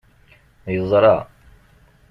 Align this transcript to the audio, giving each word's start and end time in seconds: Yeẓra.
Yeẓra. 0.73 1.17